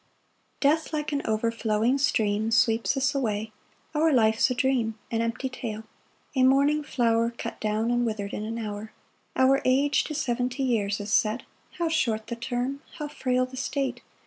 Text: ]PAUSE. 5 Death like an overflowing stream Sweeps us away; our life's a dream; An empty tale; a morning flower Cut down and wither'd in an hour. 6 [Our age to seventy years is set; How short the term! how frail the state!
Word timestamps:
]PAUSE. 0.61 0.71
5 0.71 0.71
Death 0.83 0.93
like 0.93 1.11
an 1.11 1.21
overflowing 1.25 1.99
stream 1.99 2.49
Sweeps 2.49 2.97
us 2.97 3.13
away; 3.13 3.51
our 3.93 4.11
life's 4.11 4.49
a 4.49 4.55
dream; 4.55 4.97
An 5.11 5.21
empty 5.21 5.47
tale; 5.47 5.83
a 6.35 6.41
morning 6.41 6.81
flower 6.83 7.29
Cut 7.29 7.61
down 7.61 7.91
and 7.91 8.03
wither'd 8.03 8.33
in 8.33 8.43
an 8.43 8.57
hour. 8.57 8.85
6 9.37 9.43
[Our 9.43 9.61
age 9.63 10.03
to 10.05 10.15
seventy 10.15 10.63
years 10.63 10.99
is 10.99 11.13
set; 11.13 11.43
How 11.73 11.87
short 11.87 12.25
the 12.25 12.35
term! 12.35 12.81
how 12.97 13.07
frail 13.09 13.45
the 13.45 13.57
state! 13.57 14.01